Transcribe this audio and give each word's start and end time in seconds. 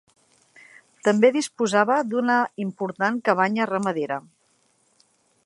També 1.07 1.29
disposava 1.35 1.99
d'una 2.13 2.39
important 2.65 3.21
cabanya 3.29 3.69
ramadera. 3.75 4.19